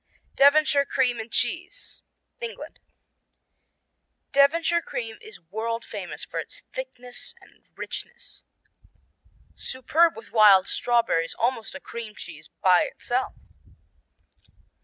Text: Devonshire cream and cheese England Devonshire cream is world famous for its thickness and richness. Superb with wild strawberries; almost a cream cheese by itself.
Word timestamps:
Devonshire 0.35 0.83
cream 0.83 1.19
and 1.19 1.31
cheese 1.31 2.01
England 2.39 2.79
Devonshire 4.31 4.81
cream 4.81 5.19
is 5.21 5.39
world 5.39 5.85
famous 5.85 6.25
for 6.25 6.39
its 6.39 6.61
thickness 6.73 7.35
and 7.39 7.67
richness. 7.75 8.43
Superb 9.53 10.15
with 10.17 10.31
wild 10.31 10.67
strawberries; 10.67 11.35
almost 11.35 11.75
a 11.75 11.79
cream 11.79 12.15
cheese 12.15 12.49
by 12.63 12.85
itself. 12.85 13.35